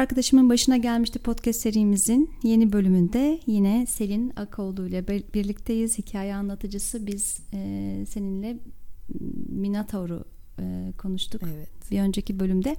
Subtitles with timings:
[0.00, 5.98] Arkadaşımın başına gelmişti podcast serimizin yeni bölümünde yine Selin Akoğlu ile birlikteyiz.
[5.98, 8.58] Hikaye anlatıcısı biz e, seninle
[9.48, 10.24] Minotaur'u
[10.58, 11.68] e, konuştuk evet.
[11.90, 12.76] bir önceki bölümde.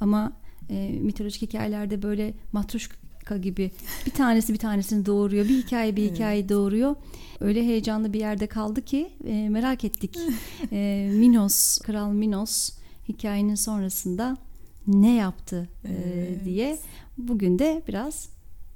[0.00, 0.32] Ama
[0.70, 3.70] e, mitolojik hikayelerde böyle matruşka gibi
[4.06, 5.48] bir tanesi bir tanesini doğuruyor.
[5.48, 6.50] Bir hikaye bir hikaye evet.
[6.50, 6.96] doğuruyor.
[7.40, 10.18] Öyle heyecanlı bir yerde kaldı ki e, merak ettik.
[10.72, 12.72] e, Minos, Kral Minos
[13.08, 14.47] hikayenin sonrasında
[14.88, 16.44] ne yaptı e, evet.
[16.44, 16.78] diye.
[17.18, 18.28] Bugün de biraz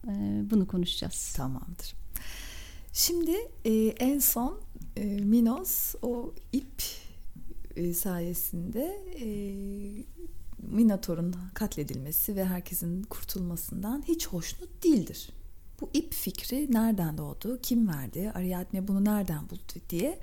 [0.09, 0.11] e,
[0.51, 1.33] bunu konuşacağız.
[1.37, 1.95] Tamamdır.
[2.93, 4.61] Şimdi e, en son
[5.23, 6.83] Minos o ip
[7.95, 8.97] sayesinde
[10.59, 15.29] Minotaur'un katledilmesi ve herkesin kurtulmasından hiç hoşnut değildir.
[15.83, 20.19] Bu ip fikri nereden doğdu, kim verdi, Ariadne bunu nereden buldu diye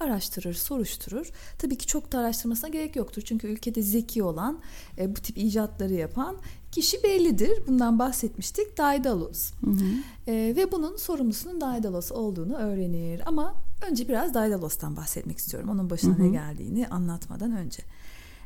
[0.00, 1.30] araştırır, soruşturur.
[1.58, 3.22] Tabii ki çok da araştırmasına gerek yoktur.
[3.22, 4.60] Çünkü ülkede zeki olan,
[4.98, 6.36] e, bu tip icatları yapan
[6.72, 7.66] kişi bellidir.
[7.66, 8.78] Bundan bahsetmiştik.
[8.78, 9.52] Daedalus.
[9.52, 9.84] Hı hı.
[10.26, 13.22] E, ve bunun sorumlusunun Daedalus olduğunu öğrenir.
[13.26, 13.54] Ama
[13.90, 15.68] önce biraz Daedalos'tan bahsetmek istiyorum.
[15.68, 16.22] Onun başına hı hı.
[16.22, 17.82] ne geldiğini anlatmadan önce.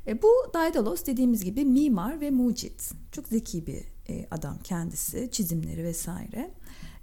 [0.06, 2.92] E, bu Daedalus dediğimiz gibi mimar ve mucit.
[3.12, 5.28] Çok zeki bir e, adam kendisi.
[5.32, 6.50] Çizimleri vesaire.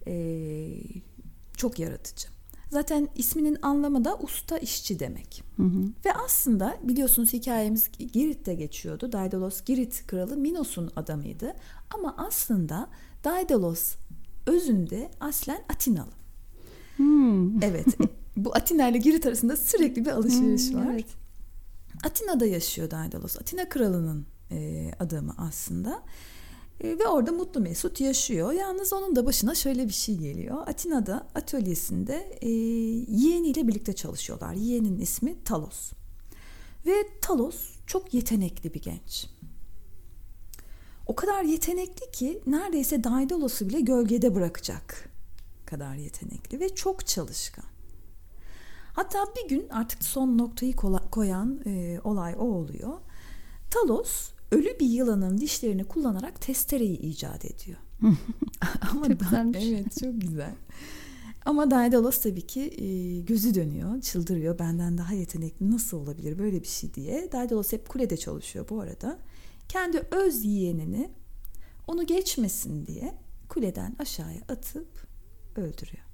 [0.07, 0.15] E,
[1.57, 2.27] çok yaratıcı.
[2.69, 5.43] Zaten isminin anlamı da usta işçi demek.
[5.57, 5.83] Hı hı.
[6.05, 9.11] Ve aslında biliyorsunuz hikayemiz Girit'te geçiyordu.
[9.11, 11.53] Daedalus Girit kralı Minos'un adamıydı.
[11.93, 12.89] Ama aslında
[13.23, 13.95] Daedalus
[14.45, 16.11] özünde aslen Atinalı.
[16.97, 17.63] Hmm.
[17.63, 17.85] Evet.
[18.37, 20.91] bu Atina ile Girit arasında sürekli bir alışveriş hmm, var.
[20.93, 21.07] Evet.
[22.03, 23.37] Atina'da yaşıyor Daedalus.
[23.37, 26.03] Atina kralının e, adamı aslında.
[26.81, 28.51] E, ve orada mutlu mesut yaşıyor.
[28.51, 30.67] Yalnız onun da başına şöyle bir şey geliyor.
[30.67, 32.49] Atina'da atölyesinde e,
[33.09, 34.53] yeğeniyle birlikte çalışıyorlar.
[34.53, 35.91] Yeğenin ismi Talos.
[36.85, 37.55] Ve Talos
[37.87, 39.27] çok yetenekli bir genç.
[41.07, 45.09] O kadar yetenekli ki neredeyse Daedalos'u bile gölgede bırakacak
[45.65, 47.65] kadar yetenekli ve çok çalışkan.
[48.93, 50.75] Hatta bir gün artık son noktayı
[51.11, 52.93] koyan e, olay o oluyor.
[53.69, 57.77] Talos ölü bir yılanın dişlerini kullanarak testereyi icat ediyor.
[58.91, 59.63] Ama çok güzelmiş.
[59.63, 60.55] Evet çok güzel.
[61.45, 64.59] Ama Daedalus tabii ki e, gözü dönüyor, çıldırıyor.
[64.59, 67.31] Benden daha yetenekli nasıl olabilir böyle bir şey diye.
[67.31, 69.19] Daedalus hep kulede çalışıyor bu arada.
[69.69, 71.09] Kendi öz yeğenini
[71.87, 73.13] onu geçmesin diye
[73.49, 75.07] kuleden aşağıya atıp
[75.55, 76.05] öldürüyor.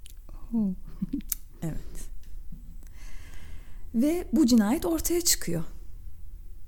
[1.62, 2.12] evet.
[3.96, 5.64] Ve bu cinayet ortaya çıkıyor.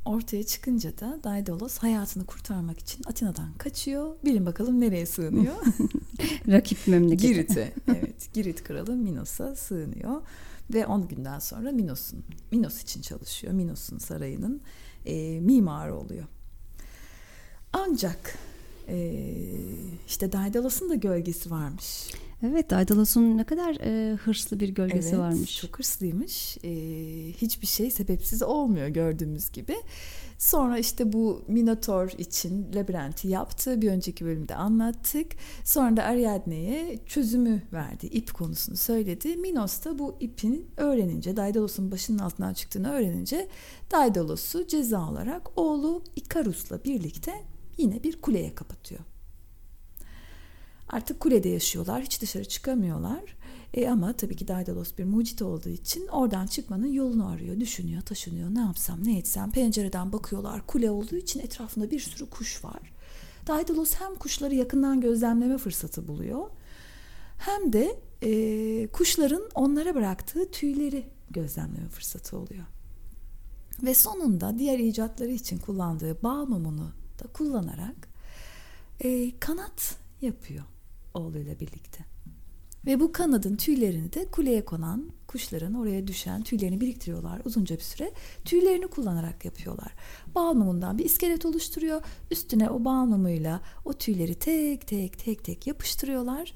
[0.06, 4.16] Ortaya çıkınca da Daedalus hayatını kurtarmak için Atina'dan kaçıyor.
[4.26, 5.56] Bilin bakalım nereye sığınıyor?
[6.48, 7.28] Rakip memlekete.
[7.28, 7.74] Girit'e.
[7.88, 8.34] Evet.
[8.34, 10.22] Girit kralı Minos'a sığınıyor.
[10.74, 13.54] Ve 10 günden sonra Minos'un Minos için çalışıyor.
[13.54, 14.62] Minos'un sarayının
[15.06, 16.26] e, mimarı oluyor.
[17.74, 18.38] Ancak
[18.88, 19.26] e,
[20.08, 22.08] işte Daidalus'un da gölgesi varmış.
[22.46, 25.62] Evet Daidalus'un ne kadar e, hırslı bir gölgesi evet, varmış.
[25.62, 26.58] Çok hırslıymış.
[26.64, 26.72] E,
[27.32, 29.76] hiçbir şey sebepsiz olmuyor gördüğümüz gibi.
[30.38, 33.82] Sonra işte bu Minotaur için labirenti yaptı.
[33.82, 35.28] Bir önceki bölümde anlattık.
[35.64, 38.08] Sonra da Ariadne'ye çözümü verdi.
[38.08, 39.38] ip konusunu söyledi.
[39.38, 43.48] Minos da bu ipin öğrenince, Daidalus'un başının altından çıktığını öğrenince
[43.92, 47.34] Daidalus'u ceza olarak oğlu Ikarus'la birlikte
[47.78, 49.02] yine bir kuleye kapatıyor.
[50.90, 52.04] Artık kulede yaşıyorlar.
[52.04, 53.36] Hiç dışarı çıkamıyorlar.
[53.74, 57.60] E ama tabii ki Daedalus bir mucit olduğu için oradan çıkmanın yolunu arıyor.
[57.60, 58.56] Düşünüyor, taşınıyor.
[58.56, 59.52] Ne yapsam, ne etsem.
[59.52, 60.68] Pencereden bakıyorlar.
[60.68, 62.94] Kule olduğu için etrafında bir sürü kuş var.
[63.48, 66.50] Daedalus hem kuşları yakından gözlemleme fırsatı buluyor.
[67.38, 72.66] Hem de e, kuşların onlara bıraktığı tüyleri gözlemleme fırsatı oluyor.
[73.84, 78.08] Ve sonunda diğer icatları için kullandığı bal mumunu da kullanarak
[79.00, 80.64] e, kanat yapıyor
[81.14, 82.14] oğluyla birlikte.
[82.86, 88.12] Ve bu kanadın tüylerini de kuleye konan kuşların oraya düşen tüylerini biriktiriyorlar uzunca bir süre.
[88.46, 89.94] Tüylerini kullanarak yapıyorlar.
[90.36, 92.02] Bal mumundan bir iskelet oluşturuyor.
[92.32, 96.54] Üstüne o bal mumuyla o tüyleri tek tek tek tek yapıştırıyorlar.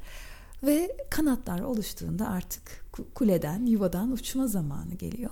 [0.63, 5.31] Ve kanatlar oluştuğunda artık kuleden, yuvadan uçma zamanı geliyor.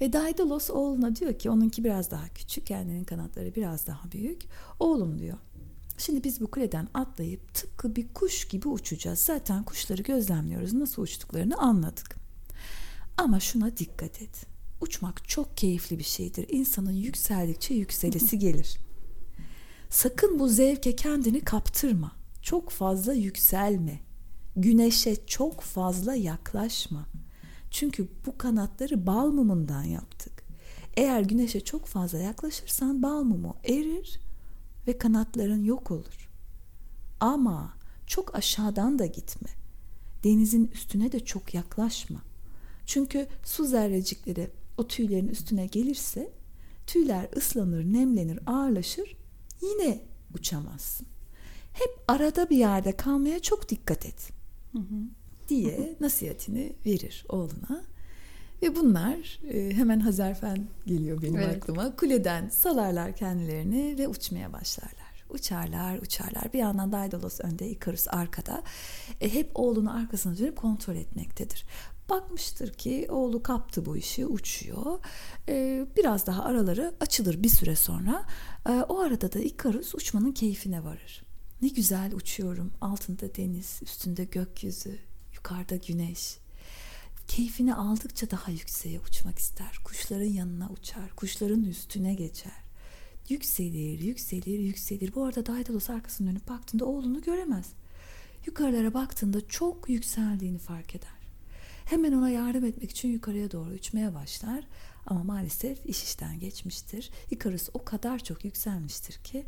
[0.00, 4.42] Ve Daedalus oğluna diyor ki onunki biraz daha küçük, kendinin kanatları biraz daha büyük.
[4.80, 5.38] Oğlum diyor
[5.98, 9.18] Şimdi biz bu kuleden atlayıp tıpkı bir kuş gibi uçacağız.
[9.18, 10.72] Zaten kuşları gözlemliyoruz.
[10.72, 12.16] Nasıl uçtuklarını anladık.
[13.16, 14.46] Ama şuna dikkat et.
[14.80, 16.46] Uçmak çok keyifli bir şeydir.
[16.48, 18.78] İnsanın yükseldikçe yükselesi gelir.
[19.90, 22.12] Sakın bu zevke kendini kaptırma.
[22.42, 24.00] Çok fazla yükselme.
[24.56, 27.06] Güneşe çok fazla yaklaşma.
[27.70, 30.32] Çünkü bu kanatları bal mumundan yaptık.
[30.96, 34.20] Eğer güneşe çok fazla yaklaşırsan bal mumu erir
[34.86, 36.28] ve kanatların yok olur.
[37.20, 37.74] Ama
[38.06, 39.48] çok aşağıdan da gitme.
[40.24, 42.22] Denizin üstüne de çok yaklaşma.
[42.86, 46.32] Çünkü su zerrecikleri o tüylerin üstüne gelirse
[46.86, 49.16] tüyler ıslanır, nemlenir, ağırlaşır.
[49.62, 50.02] Yine
[50.34, 51.06] uçamazsın.
[51.72, 54.30] Hep arada bir yerde kalmaya çok dikkat et.
[55.48, 57.84] Diye nasihatini verir oğluna.
[58.62, 61.56] Ve bunlar e, hemen Hazarfen geliyor benim evet.
[61.56, 61.96] aklıma.
[61.96, 65.06] Kuleden salarlar kendilerini ve uçmaya başlarlar.
[65.30, 66.52] Uçarlar, uçarlar.
[66.52, 68.62] Bir yandan Daidalos önde, Ikarus arkada.
[69.20, 71.64] E, hep oğlunu arkasına dönüp kontrol etmektedir.
[72.10, 74.98] Bakmıştır ki oğlu kaptı bu işi, uçuyor.
[75.48, 78.24] E, biraz daha araları açılır bir süre sonra.
[78.68, 81.22] E, o arada da Ikarus uçmanın keyfine varır.
[81.62, 82.72] Ne güzel uçuyorum.
[82.80, 84.98] Altında deniz, üstünde gökyüzü,
[85.46, 86.38] yukarıda güneş.
[87.28, 89.78] Keyfini aldıkça daha yükseğe uçmak ister.
[89.84, 92.52] Kuşların yanına uçar, kuşların üstüne geçer.
[93.28, 95.14] Yükselir, yükselir, yükselir.
[95.14, 97.66] Bu arada Daidalos arkasına dönüp baktığında oğlunu göremez.
[98.46, 101.18] Yukarılara baktığında çok yükseldiğini fark eder.
[101.84, 104.64] Hemen ona yardım etmek için yukarıya doğru uçmaya başlar.
[105.06, 107.10] Ama maalesef iş işten geçmiştir.
[107.30, 109.46] Ikarus o kadar çok yükselmiştir ki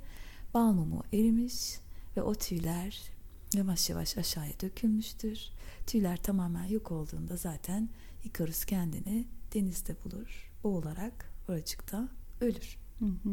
[0.54, 1.78] bal mumu erimiş
[2.16, 3.17] ve o tüyler
[3.54, 5.50] yavaş yavaş aşağıya dökülmüştür.
[5.86, 7.88] Tüyler tamamen yok olduğunda zaten
[8.24, 10.50] Ikarus kendini denizde bulur.
[10.64, 12.08] Boğularak oracıkta
[12.40, 12.78] ölür.
[12.98, 13.30] Hı hı.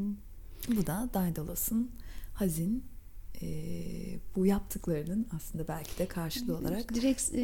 [0.77, 1.91] Bu da Daedalos'un
[2.33, 2.83] hazin
[3.41, 3.47] e,
[4.35, 7.41] bu yaptıklarının aslında belki de karşılığı olarak direkt e,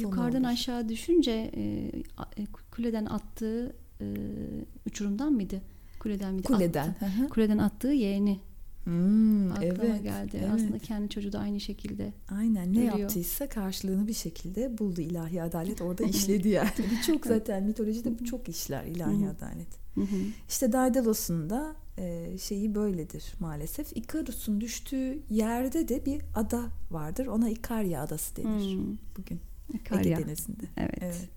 [0.00, 0.52] yukarıdan olur.
[0.52, 1.92] aşağı düşünce e,
[2.70, 4.06] kuleden attığı e,
[4.86, 5.62] uçurumdan mıydı?
[5.98, 6.46] Kuleden miydi?
[6.46, 6.88] Kuleden.
[6.88, 7.28] Attı.
[7.30, 8.40] Kuleden attığı yeğeni
[8.86, 10.40] Hmm, Aklıma evet, geldi.
[10.40, 10.50] Evet.
[10.54, 12.12] Aslında kendi çocuğu da aynı şekilde.
[12.30, 12.98] Aynen ne ölüyor.
[12.98, 16.70] yaptıysa karşılığını bir şekilde buldu ilahi adalet orada işledi yani.
[17.06, 19.68] çok zaten mitolojide bu çok işler ilahi adalet.
[20.48, 23.96] işte Daedalos'un da e, şeyi böyledir maalesef.
[23.96, 27.26] Ikarus'un düştüğü yerde de bir ada vardır.
[27.26, 28.96] Ona Ikarya adası denir hmm.
[29.16, 29.40] bugün.
[29.74, 30.18] Ikarya.
[30.18, 30.64] Ege Denizi'nde.
[30.76, 30.98] Evet.
[31.00, 31.30] evet.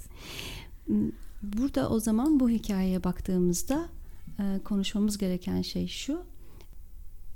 [1.44, 3.90] Burada o zaman bu hikayeye baktığımızda
[4.40, 6.24] e, konuşmamız gereken şey şu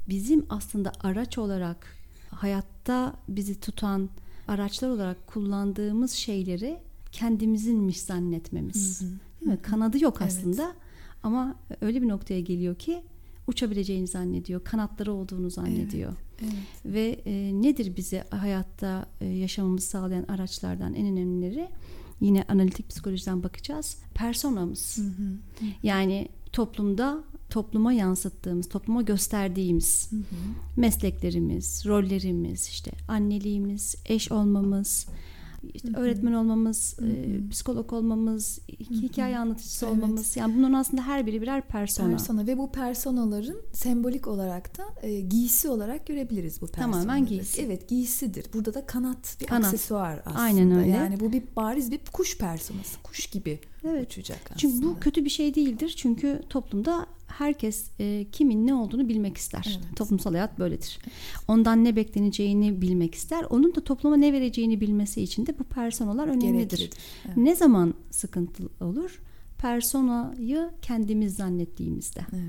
[0.09, 1.97] bizim aslında araç olarak
[2.29, 4.09] hayatta bizi tutan
[4.47, 6.79] araçlar olarak kullandığımız şeyleri
[7.11, 9.01] kendimizinmiş zannetmemiz.
[9.01, 9.09] Hı hı.
[9.41, 9.61] Değil mi?
[9.61, 10.75] Kanadı yok aslında evet.
[11.23, 13.03] ama öyle bir noktaya geliyor ki
[13.47, 16.13] uçabileceğini zannediyor, kanatları olduğunu zannediyor.
[16.41, 16.53] Evet,
[16.85, 16.93] evet.
[16.93, 21.69] Ve e, nedir bize hayatta e, yaşamamızı sağlayan araçlardan en önemlileri?
[22.21, 23.97] Yine analitik psikolojiden bakacağız.
[24.13, 24.97] Personamız.
[24.97, 25.37] Hı hı.
[25.83, 27.23] Yani toplumda
[27.53, 30.21] topluma yansıttığımız, topluma gösterdiğimiz hı hı.
[30.77, 35.07] mesleklerimiz, rollerimiz, işte anneliğimiz, eş olmamız,
[35.73, 36.01] işte Hı-hı.
[36.01, 37.09] öğretmen olmamız, Hı-hı.
[37.09, 39.01] e, psikolog olmamız, Hı-hı.
[39.01, 39.95] hikaye anlatıcısı evet.
[39.95, 40.37] olmamız.
[40.37, 42.09] Yani bunların aslında her biri birer persona.
[42.09, 47.01] Persona ve bu personaların sembolik olarak da e, giysi olarak görebiliriz bu personaları.
[47.01, 47.61] Tamamen giysi.
[47.61, 48.45] Evet giysidir.
[48.53, 49.65] Burada da kanat bir kanat.
[49.65, 50.39] aksesuar aslında.
[50.39, 50.89] Aynen öyle.
[50.89, 52.99] Yani bu bir bariz bir kuş personası.
[53.03, 54.11] Kuş gibi evet.
[54.11, 54.57] uçacak aslında.
[54.57, 55.93] Çünkü bu kötü bir şey değildir.
[55.97, 57.05] Çünkü toplumda
[57.37, 59.79] herkes e, kimin ne olduğunu bilmek ister.
[59.83, 59.97] Evet.
[59.97, 60.99] Toplumsal hayat böyledir.
[61.47, 63.45] Ondan ne bekleneceğini bilmek ister.
[63.49, 66.89] Onun da topluma ne vereceğini bilmesi için de bu personalar önemlidir.
[67.25, 67.37] Evet.
[67.37, 69.21] Ne zaman sıkıntı olur?
[69.57, 72.21] Personayı kendimiz zannettiğimizde.
[72.33, 72.43] Evet.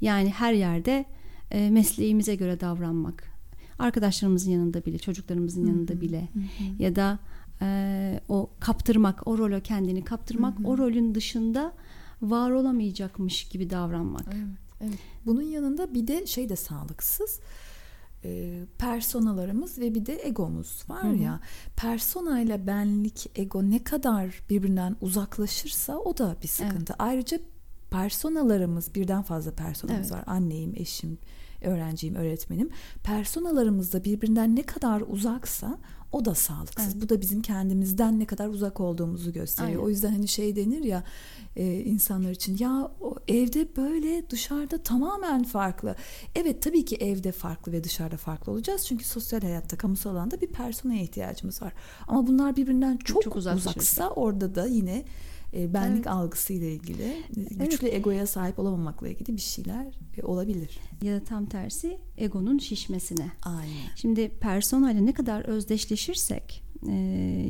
[0.00, 1.04] Yani her yerde
[1.50, 3.24] e, mesleğimize göre davranmak.
[3.78, 5.70] Arkadaşlarımızın yanında bile, çocuklarımızın Hı-hı.
[5.70, 6.82] yanında bile Hı-hı.
[6.82, 7.18] ya da
[7.62, 10.68] e, o kaptırmak, o role kendini kaptırmak, Hı-hı.
[10.68, 11.72] o rolün dışında
[12.22, 14.26] var olamayacakmış gibi davranmak.
[14.28, 14.46] Evet,
[14.80, 14.98] evet.
[15.26, 17.40] Bunun yanında bir de şey de sağlıksız
[18.24, 21.16] e, personalarımız ve bir de egomuz var Hı-hı.
[21.16, 21.40] ya
[21.76, 26.92] persona ile benlik ego ne kadar birbirinden uzaklaşırsa o da bir sıkıntı.
[26.92, 26.96] Evet.
[26.98, 27.38] Ayrıca
[27.90, 30.12] personalarımız birden fazla personamız evet.
[30.12, 30.24] var.
[30.26, 31.18] Anneyim, eşim,
[31.62, 32.70] öğrenciyim, öğretmenim.
[33.04, 35.78] Personalarımız da birbirinden ne kadar uzaksa
[36.12, 36.92] o da sağlıksız.
[36.92, 37.02] Evet.
[37.02, 39.76] Bu da bizim kendimizden ne kadar uzak olduğumuzu gösteriyor.
[39.76, 39.86] Aynen.
[39.86, 41.04] O yüzden hani şey denir ya
[41.56, 45.94] e, insanlar için ya o evde böyle dışarıda tamamen farklı.
[46.34, 48.86] Evet tabii ki evde farklı ve dışarıda farklı olacağız.
[48.86, 51.72] Çünkü sosyal hayatta, kamusal alanda bir personaya ihtiyacımız var.
[52.08, 55.04] Ama bunlar birbirinden çok, çok uzaksa orada da yine
[55.54, 56.06] e, benlik evet.
[56.06, 57.94] algısıyla ilgili, güçlü evet.
[57.94, 59.86] egoya sahip olamamakla ilgili bir şeyler
[60.16, 60.78] e, olabilir.
[61.02, 63.30] Ya da tam tersi egonun şişmesine.
[63.42, 63.88] Aynen.
[63.96, 66.92] Şimdi persona ile ne kadar özdeşleşirsek, e,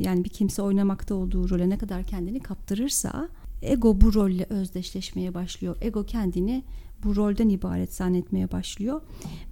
[0.01, 3.29] yani bir kimse oynamakta olduğu role ne kadar kendini kaptırırsa
[3.61, 5.77] ego bu rolle özdeşleşmeye başlıyor.
[5.81, 6.63] Ego kendini
[7.03, 9.01] bu rolden ibaret zannetmeye başlıyor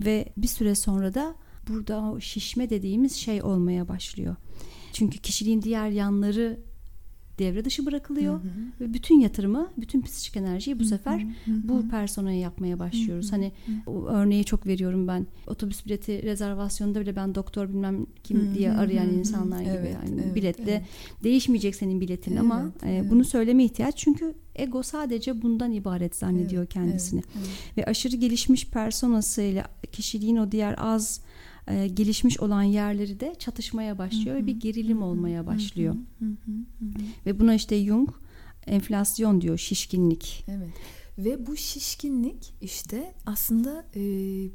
[0.06, 1.36] ve bir süre sonra da
[1.70, 4.36] burada o şişme dediğimiz şey olmaya başlıyor.
[4.94, 6.60] Çünkü kişiliğin diğer yanları
[7.40, 8.40] devre dışı bırakılıyor
[8.82, 13.32] ve bütün yatırımı, bütün psikik enerjiyi bu sefer bu personaya yapmaya başlıyoruz.
[13.32, 13.52] Hani
[13.88, 15.28] o örneği çok veriyorum ben.
[15.48, 20.36] Otobüs bileti rezervasyonunda bile ben doktor bilmem kim diye arayan insanlar gibi Evet, yani evet,
[20.36, 20.84] biletle evet.
[21.24, 23.12] değişmeyecek senin biletin ama Evet, e, evet.
[23.12, 27.22] bunu söyleme ihtiyaç çünkü ego sadece bundan ibaret zannediyor Evet, kendisini.
[27.38, 27.78] evet, evet.
[27.78, 31.22] Ve aşırı gelişmiş personasıyla kişiliğin o diğer az
[31.68, 35.96] e, gelişmiş olan yerleri de çatışmaya başlıyor ve bir gerilim olmaya başlıyor.
[37.26, 38.10] Ve buna işte Jung
[38.68, 40.46] enflasyon diyor, şişkinlik.
[40.48, 40.70] Evet.
[41.18, 44.00] Ve bu şişkinlik işte aslında e,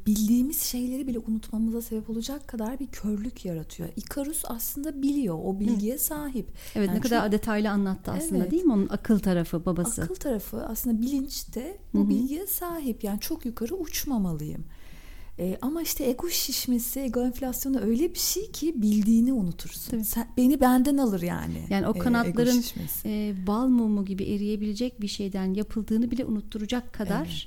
[0.07, 3.89] bildiğimiz şeyleri bile unutmamıza sebep olacak kadar bir körlük yaratıyor.
[3.97, 6.47] Ikarus aslında biliyor, o bilgiye sahip.
[6.75, 8.51] Evet Yani ne kadar çok- detaylı anlattı aslında Evet.
[8.51, 10.03] değil mi onun akıl tarafı babası.
[10.03, 13.05] Akıl tarafı aslında bilinçte bu bilgiye sahip.
[13.05, 14.65] Yani çok yukarı uçmamalıyım.
[15.43, 19.91] E, ama işte ego şişmesi, ego enflasyonu öyle bir şey ki bildiğini unutursun.
[19.91, 20.05] Tabii.
[20.05, 21.67] Sen, beni benden alır yani.
[21.71, 23.09] Yani o e, kanatların şişmesi.
[23.09, 27.47] e, bal mumu gibi eriyebilecek bir şeyden yapıldığını bile unutturacak kadar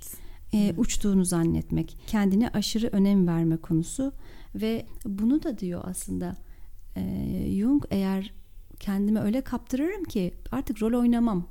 [0.53, 0.75] Evet.
[0.77, 1.97] e, uçtuğunu zannetmek.
[2.07, 4.11] Kendine aşırı önem verme konusu
[4.55, 6.35] ve bunu da diyor aslında
[6.95, 7.01] e,
[7.59, 8.33] Jung eğer
[8.79, 11.47] kendimi öyle kaptırırım ki artık rol oynamam.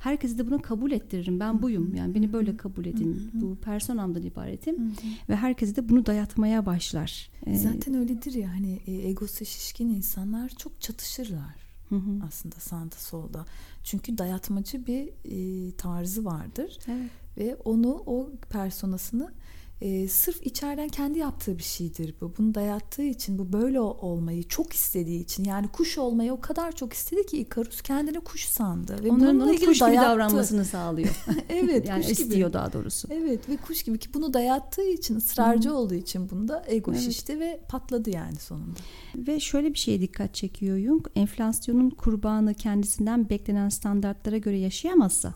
[0.00, 1.40] Herkesi de bunu kabul ettiririm.
[1.40, 1.94] Ben buyum.
[1.94, 3.30] Yani beni böyle kabul edin.
[3.34, 4.92] Bu personamdan ibaretim.
[5.28, 7.30] Ve herkesi de bunu dayatmaya başlar.
[7.46, 12.20] E, Zaten öyledir ya hani e, egosu şişkin insanlar çok çatışırlar hı hı.
[12.26, 13.44] aslında sağda solda.
[13.84, 17.10] Çünkü dayatmacı bir e, tarzı vardır Evet.
[17.38, 19.32] ve onu o personasını
[19.80, 22.34] e, sırf içeriden kendi yaptığı bir şeydir bu.
[22.38, 26.72] Bunu dayattığı için bu böyle ol- olmayı çok istediği için yani kuş olmayı o kadar
[26.76, 30.08] çok istedi ki Ikarus kendini kuş sandı ve Onların ona kuş gibi dayattı.
[30.08, 31.24] davranmasını sağlıyor.
[31.48, 32.22] evet yani kuş gibi.
[32.22, 33.08] istiyor daha doğrusu.
[33.10, 37.02] Evet ve kuş gibi ki bunu dayattığı için ısrarcı olduğu için bunda ego Evet.
[37.02, 38.78] şişti ve patladı yani sonunda.
[39.16, 41.06] Ve şöyle bir şeye dikkat çekiyor Jung.
[41.14, 45.34] Enflasyonun kurbanı kendisinden beklenen standartlara göre yaşayamazsa.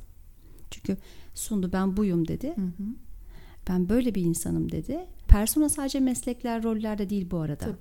[0.70, 0.96] Çünkü
[1.34, 2.54] sundu ben buyum dedi.
[3.68, 5.06] Ben böyle bir insanım dedi.
[5.28, 7.64] Persona sadece meslekler, rollerde değil bu arada.
[7.64, 7.76] Tabii.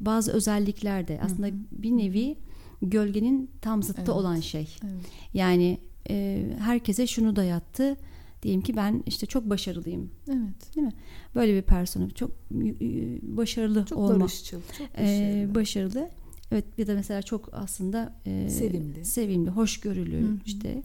[0.00, 2.36] Bazı özellikler de aslında bir nevi
[2.82, 4.08] gölgenin tam zıttı Evet.
[4.08, 4.76] olan şey.
[4.84, 5.04] Evet.
[5.34, 5.78] Yani
[6.10, 7.96] e, herkese şunu dayattı.
[8.42, 10.10] Diyelim ki ben işte çok başarılıyım.
[10.28, 10.76] Evet.
[10.76, 10.92] Değil mi?
[11.34, 14.20] Böyle bir persona çok e, başarılı Çok olma.
[14.20, 15.54] barışçıl, çok Ee, başarılı.
[15.54, 16.10] başarılı.
[16.52, 19.04] Evet bir de mesela çok aslında e, Sevimli.
[19.04, 20.36] sevimli, hoşgörülü Hı hı.
[20.46, 20.82] işte.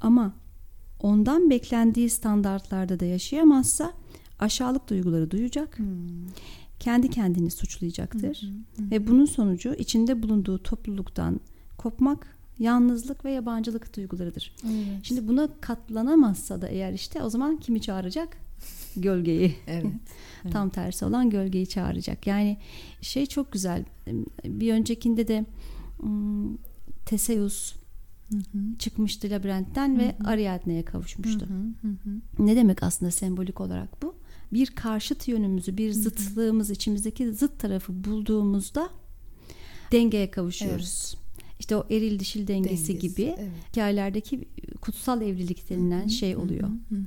[0.00, 0.34] Ama
[1.04, 3.92] ondan beklendiği standartlarda da yaşayamazsa
[4.38, 5.78] aşağılık duyguları duyacak.
[5.78, 5.86] Hmm.
[6.80, 8.42] Kendi kendini suçlayacaktır.
[8.42, 8.90] Hı hı.
[8.90, 11.40] Ve bunun sonucu içinde bulunduğu topluluktan
[11.78, 14.56] kopmak, yalnızlık ve yabancılık duygularıdır.
[14.64, 14.86] Evet.
[15.02, 18.36] Şimdi buna katlanamazsa da eğer işte o zaman kimi çağıracak?
[18.96, 19.56] Gölgeyi.
[19.66, 19.86] evet.
[20.52, 22.26] Tam tersi olan gölgeyi çağıracak.
[22.26, 22.56] Yani
[23.00, 23.84] şey çok güzel.
[24.44, 25.44] Bir öncekinde de
[27.06, 27.74] Teseus
[28.38, 30.28] Hı çıkmıştı labirentten ve Hı hı.
[30.28, 31.46] Ariadne'ye kavuşmuştu.
[31.46, 32.44] Hı hı, hı.
[32.46, 34.14] Ne demek aslında sembolik olarak bu?
[34.52, 38.88] Bir karşıt yönümüzü, bir zıtlığımız, içimizdeki zıt tarafı bulduğumuzda
[39.92, 41.16] dengeye kavuşuyoruz.
[41.60, 43.50] İşte o eril dişil dengesi, Dengesi, gibi evet.
[43.70, 44.48] hikayelerdeki
[44.80, 46.68] kutsal evlilik denilen şey oluyor.
[46.68, 46.98] Hı hı.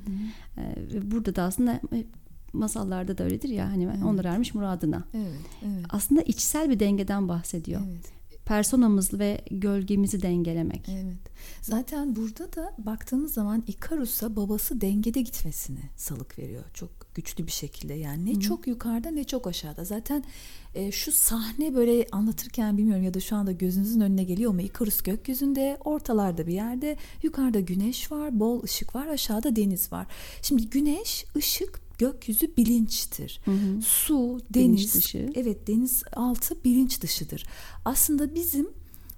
[0.57, 2.07] Ee, ve burada da aslında hep
[2.53, 4.03] masallarda da öyledir ya hani Evet.
[4.05, 5.03] onlar ermiş muradına.
[5.13, 5.85] Evet, evet.
[5.89, 7.81] Aslında içsel bir dengeden bahsediyor.
[7.87, 8.11] Evet.
[8.47, 10.89] Personamız ve gölgemizi dengelemek.
[10.89, 11.17] Evet.
[11.61, 16.63] Zaten burada da baktığımız zaman Ikarus'a babası dengede gitmesini salık veriyor.
[16.73, 17.93] Çok güçlü bir şekilde.
[17.93, 19.85] Yani ne çok yukarıda ne çok aşağıda.
[19.85, 20.23] Zaten
[20.75, 24.61] e, şu sahne böyle anlatırken bilmiyorum ya da şu anda gözünüzün önüne geliyor mu?
[24.61, 26.97] Ikarus gökyüzünde, ortalarda bir yerde.
[27.23, 30.07] Yukarıda güneş var, bol ışık var, aşağıda deniz var.
[30.41, 33.41] Şimdi güneş, ışık, gökyüzü bilinçtir.
[33.85, 35.29] Su, Bilinç deniz, dışı.
[35.35, 37.45] evet deniz altı bilinç dışıdır.
[37.85, 38.69] Aslında bizim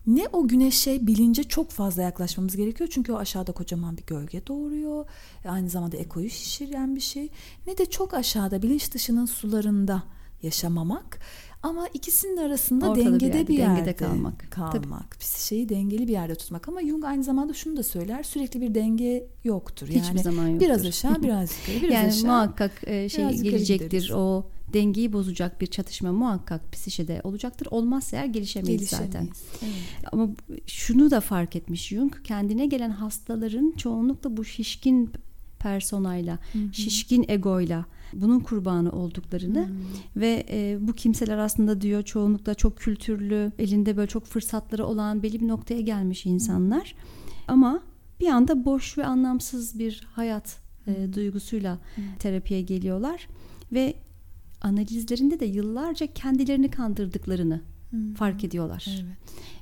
[0.07, 5.05] ne o güneşe bilince çok fazla yaklaşmamız gerekiyor çünkü o aşağıda kocaman bir gölge doğuruyor.
[5.45, 7.29] Aynı zamanda ekoyu şişiren bir şey.
[7.67, 10.03] Ne de çok aşağıda bilinç dışının sularında
[10.43, 11.19] yaşamamak
[11.63, 14.51] ama ikisinin arasında Ortada bir dengede yerde, bir yerde, kalmak.
[14.51, 15.17] kalmak.
[15.21, 18.23] Şeyi dengeli bir yerde tutmak ama Jung aynı zamanda şunu da söyler.
[18.23, 19.87] Sürekli bir denge yoktur.
[19.87, 20.65] Hiçbir Yani zaman yoktur.
[20.65, 22.25] biraz aşağı, biraz yukarı, biraz yani aşağı.
[22.25, 23.85] muhakkak e, şey gelecektir.
[23.85, 24.11] gideriz.
[24.11, 27.67] O dengeyi bozacak bir çatışma muhakkak psişede olacaktır.
[27.71, 29.07] Olmazsa eğer gelişemeyiz, zaten.
[29.07, 29.43] Gelişemeyiz.
[29.63, 29.73] Evet.
[30.11, 30.29] Ama
[30.67, 32.23] şunu da fark etmiş Jung.
[32.23, 35.11] Kendine gelen hastaların çoğunlukla bu şişkin
[35.59, 36.39] personayla,
[36.71, 39.69] şişkin egoyla bunun kurbanı olduklarını
[40.15, 45.41] ve e, bu kimseler aslında diyor çoğunlukla çok kültürlü, elinde böyle çok fırsatları olan belli
[45.41, 46.95] bir noktaya gelmiş insanlar.
[47.47, 47.83] Ama
[48.19, 51.79] bir anda boş ve anlamsız bir hayat e, duygusuyla
[52.19, 53.27] terapiye geliyorlar
[53.71, 53.93] ve
[54.61, 57.61] analizlerinde de yıllarca kendilerini kandırdıklarını
[58.15, 58.85] fark ediyorlar.
[58.89, 59.17] Evet.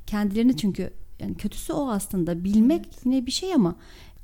[0.07, 3.05] Kendilerini çünkü yani kötüsü o aslında bilmek evet.
[3.05, 3.75] yine bir şey ama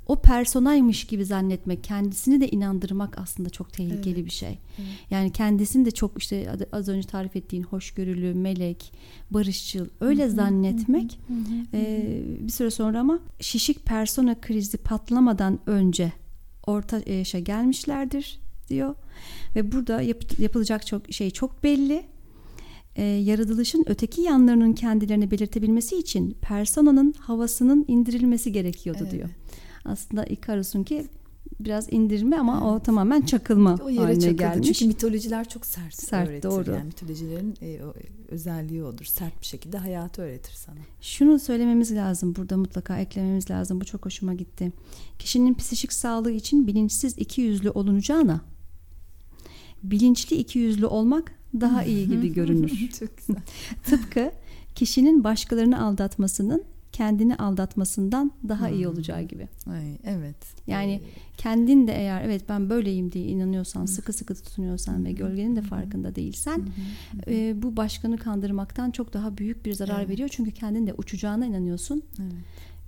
[0.08, 4.26] o personaymış gibi zannetmek, kendisini de inandırmak aslında çok tehlikeli evet.
[4.26, 4.60] bir şey.
[4.78, 4.90] Evet.
[5.10, 8.94] Yani kendisini de çok işte az önce tarif ettiğin hoşgörülü, melek,
[9.32, 11.20] barışçıl öyle zannetmek
[11.74, 16.14] e, bir süre sonra ama şişik persona krizi patlamadan önce
[16.68, 18.96] orta yaşa gelmişlerdir diyor
[19.56, 22.04] ve burada yap, yapılacak çok şey çok belli.
[22.96, 29.12] E, yaratılışın öteki yanlarının kendilerini belirtebilmesi için personanın havasının indirilmesi gerekiyordu evet.
[29.12, 29.30] diyor.
[29.86, 31.08] Aslında Ikarus'un ki
[31.60, 32.64] biraz indirme ama evet.
[32.64, 34.38] o tamamen çakılma o yere haline çakıldı.
[34.38, 34.68] gelmiş.
[34.68, 36.50] Çünkü mitolojiler çok sert, sert öğretir.
[36.50, 36.72] Doğru.
[36.72, 37.94] Yani mitolojilerin e, o,
[38.30, 39.06] özelliği odur.
[39.06, 40.78] Sert bir şekilde hayatı öğretir sana.
[41.02, 43.82] Şunu söylememiz lazım burada mutlaka eklememiz lazım.
[43.82, 44.72] Bu çok hoşuma gitti.
[45.20, 48.42] Kişinin psikik sağlığı için bilinçsiz iki yüzlü olunacağına
[49.84, 52.90] bilinçli iki yüzlü olmak daha iyi gibi görünür.
[53.00, 53.42] çok güzel.
[53.84, 54.32] Tıpkı
[54.76, 56.64] kişinin başkalarını aldatmasının
[56.94, 58.76] kendini aldatmasından daha hmm.
[58.76, 59.48] iyi olacağı gibi.
[59.68, 60.36] Ay, evet.
[60.68, 61.02] Yani
[61.38, 65.06] kendin de eğer evet ben böyleyim diye inanıyorsan, sıkı sıkı tutunuyorsan hmm.
[65.06, 67.34] ve gölgenin de farkında değilsen hmm.
[67.34, 70.10] e, bu başkanı kandırmaktan çok daha büyük bir zarar evet.
[70.10, 70.30] veriyor.
[70.32, 72.04] Çünkü kendin de uçacağına inanıyorsun.
[72.22, 72.34] Evet.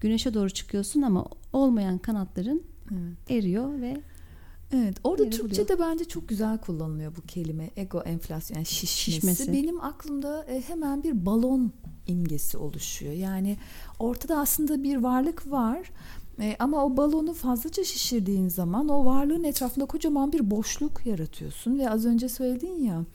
[0.01, 3.31] Güneşe doğru çıkıyorsun ama olmayan kanatların evet.
[3.31, 3.97] eriyor ve
[4.71, 5.91] Evet orada Yeri Türkçe'de buluyor.
[5.91, 9.11] bence çok güzel kullanılıyor bu kelime ego enflasyon yani şişmesi.
[9.11, 9.53] şişmesi.
[9.53, 11.71] Benim aklımda e, hemen bir balon
[12.07, 13.13] imgesi oluşuyor.
[13.13, 13.57] Yani
[13.99, 15.91] ortada aslında bir varlık var
[16.39, 21.89] e, ama o balonu fazlaca şişirdiğin zaman o varlığın etrafında kocaman bir boşluk yaratıyorsun ve
[21.89, 23.05] az önce söyledin ya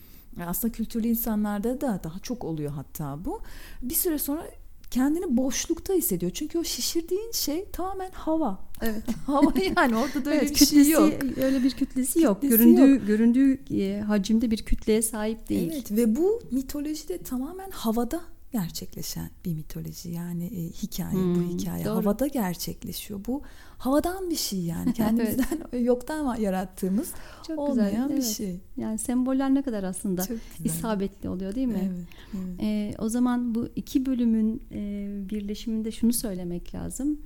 [0.47, 3.41] aslında kültürlü insanlarda da daha çok oluyor hatta bu.
[3.83, 4.47] Bir süre sonra
[4.91, 6.33] kendini boşlukta hissediyor.
[6.35, 8.59] Çünkü o şişirdiğin şey tamamen hava.
[8.83, 9.03] Evet.
[9.27, 11.13] hava yani orada da öyle evet, bir şey yok.
[11.43, 12.41] Öyle bir kütlesi yok.
[12.41, 13.07] Kütlesi göründüğü yok.
[13.07, 15.71] göründüğü e, hacimde bir kütleye sahip değil.
[15.73, 18.21] Evet ve bu mitolojide tamamen havada
[18.53, 21.97] gerçekleşen bir mitoloji yani e, hikaye hmm, bu hikaye doğru.
[21.97, 23.43] havada gerçekleşiyor bu
[23.79, 25.87] havadan bir şey yani kendimizden evet.
[25.87, 27.13] yoktan yarattığımız
[27.47, 28.37] Çok olmayan güzel, bir evet.
[28.37, 30.27] şey yani semboller ne kadar aslında
[30.65, 32.61] isabetli oluyor değil mi evet, evet.
[32.61, 37.21] E, o zaman bu iki bölümün e, birleşiminde şunu söylemek lazım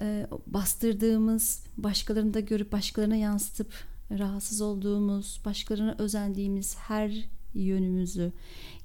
[0.00, 3.72] e, bastırdığımız başkalarını da görüp başkalarına yansıtıp
[4.10, 8.32] rahatsız olduğumuz başkalarına özendiğimiz her yönümüzü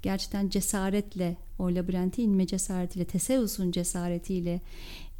[0.02, 4.60] gerçekten cesaretle o labirente inme cesaretiyle Teseus'un cesaretiyle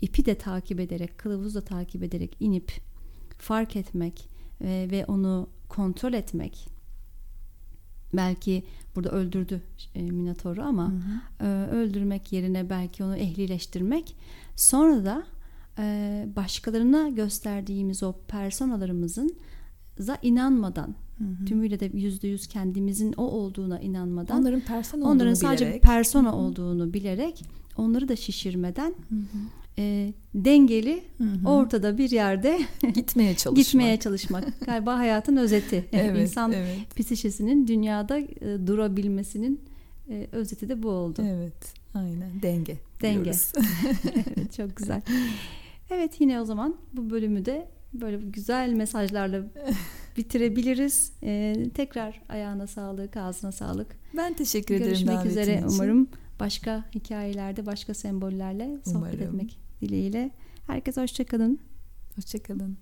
[0.01, 2.73] ipi de takip ederek kılavuzu da takip ederek inip
[3.39, 4.29] fark etmek
[4.61, 6.69] ve, ve onu kontrol etmek
[8.17, 9.63] belki burada öldürdü
[9.95, 11.47] e, Minotaur'u ama hı hı.
[11.47, 14.17] E, öldürmek yerine belki onu ehlileştirmek
[14.57, 15.27] sonra da
[15.79, 19.37] e, başkalarına gösterdiğimiz o personalarımızın
[19.99, 21.45] za inanmadan Hı hı.
[21.45, 25.83] Tümüyle de yüzde yüz kendimizin o olduğuna inanmadan onların persona onların sadece bilerek.
[25.83, 26.37] persona hı hı.
[26.37, 27.45] olduğunu bilerek
[27.77, 28.95] onları da şişirmeden.
[29.79, 31.49] E, dengeli hı hı.
[31.49, 32.61] ortada bir yerde
[32.95, 33.57] gitmeye çalışmak.
[33.57, 34.61] gitmeye çalışmak.
[34.67, 35.85] Galiba hayatın özeti.
[35.93, 36.97] evet, İnsan evet.
[36.97, 38.27] psişesinin dünyada e,
[38.67, 39.61] durabilmesinin
[40.11, 41.23] e, özeti de bu oldu.
[41.27, 41.75] Evet.
[41.95, 42.43] Aynen.
[42.43, 42.77] Denge.
[43.03, 43.33] Denge.
[44.37, 45.03] evet, çok güzel.
[45.91, 49.43] Evet yine o zaman bu bölümü de böyle güzel mesajlarla
[50.17, 51.13] bitirebiliriz.
[51.23, 53.97] Ee, tekrar ayağına sağlık, ağzına sağlık.
[54.17, 55.69] Ben teşekkür ederim Görüşmek üzere için.
[55.69, 56.09] umarım
[56.41, 59.21] başka hikayelerde, başka sembollerle sohbet umarım.
[59.23, 60.31] etmek dileğiyle.
[60.67, 61.59] Herkese hoşçakalın.
[62.17, 62.77] Hoşçakalın.